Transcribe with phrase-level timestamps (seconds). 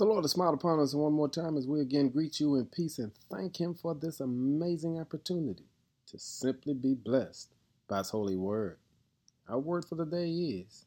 [0.00, 2.64] The Lord has smiled upon us one more time as we again greet you in
[2.64, 5.66] peace and thank Him for this amazing opportunity
[6.06, 7.52] to simply be blessed
[7.86, 8.78] by His holy word.
[9.46, 10.86] Our word for the day is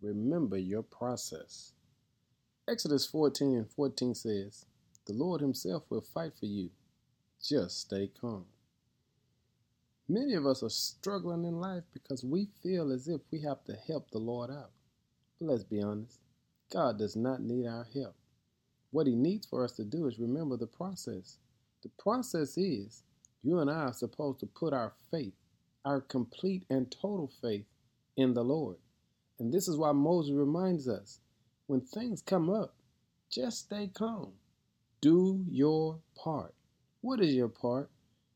[0.00, 1.72] remember your process.
[2.68, 4.66] Exodus 14 and 14 says,
[5.06, 6.70] The Lord Himself will fight for you.
[7.42, 8.44] Just stay calm.
[10.08, 13.74] Many of us are struggling in life because we feel as if we have to
[13.74, 14.70] help the Lord out.
[15.40, 16.20] But let's be honest,
[16.72, 18.14] God does not need our help.
[18.94, 21.38] What he needs for us to do is remember the process.
[21.82, 23.02] The process is
[23.42, 25.34] you and I are supposed to put our faith,
[25.84, 27.66] our complete and total faith
[28.16, 28.76] in the Lord.
[29.40, 31.18] And this is why Moses reminds us
[31.66, 32.76] when things come up,
[33.28, 34.34] just stay calm.
[35.00, 36.54] Do your part.
[37.00, 37.90] What is your part?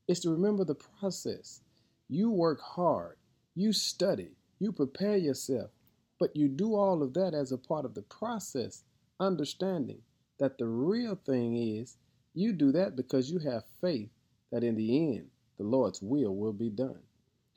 [0.08, 1.60] It's to remember the process.
[2.08, 3.16] You work hard,
[3.54, 5.70] you study, you prepare yourself,
[6.18, 8.82] but you do all of that as a part of the process,
[9.20, 10.00] understanding
[10.38, 11.96] that the real thing is
[12.34, 14.10] you do that because you have faith
[14.50, 17.00] that in the end the Lord's will will be done.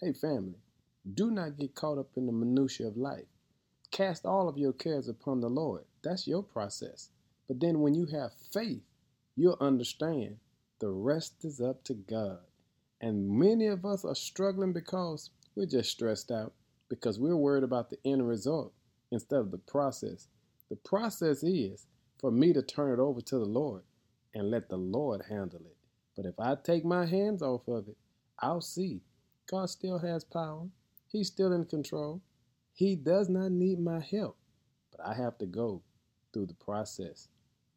[0.01, 0.59] Hey, family,
[1.13, 3.25] do not get caught up in the minutiae of life.
[3.91, 5.83] Cast all of your cares upon the Lord.
[6.03, 7.09] That's your process.
[7.47, 8.81] But then when you have faith,
[9.35, 10.37] you'll understand
[10.79, 12.39] the rest is up to God.
[13.01, 16.53] And many of us are struggling because we're just stressed out
[16.89, 18.73] because we're worried about the end result
[19.11, 20.27] instead of the process.
[20.69, 21.85] The process is
[22.21, 23.83] for me to turn it over to the Lord
[24.33, 25.77] and let the Lord handle it.
[26.15, 27.97] But if I take my hands off of it,
[28.39, 29.01] I'll see
[29.49, 30.67] God still has power.
[31.07, 32.21] He's still in control.
[32.73, 34.37] He does not need my help,
[34.91, 35.83] but I have to go
[36.33, 37.27] through the process.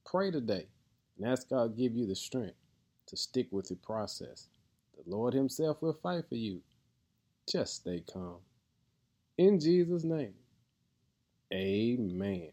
[0.06, 0.69] Pray today
[1.19, 2.56] and ask God to give you the strength
[3.09, 4.48] to stick with the process.
[4.97, 6.62] The Lord Himself will fight for you.
[7.50, 8.39] Just stay calm.
[9.39, 10.34] In Jesus' name,
[11.53, 12.50] amen.